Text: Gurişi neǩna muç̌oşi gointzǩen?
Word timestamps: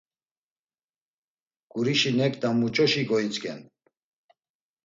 Gurişi 1.71 2.11
neǩna 2.17 2.49
muç̌oşi 2.59 3.03
gointzǩen? 3.09 3.59